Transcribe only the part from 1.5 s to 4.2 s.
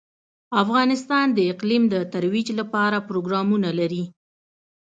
اقلیم د ترویج لپاره پروګرامونه لري.